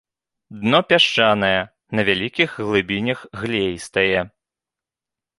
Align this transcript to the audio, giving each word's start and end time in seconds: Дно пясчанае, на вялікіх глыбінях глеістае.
Дно 0.61 0.77
пясчанае, 0.91 1.59
на 1.99 2.05
вялікіх 2.07 2.55
глыбінях 2.69 3.19
глеістае. 3.41 4.19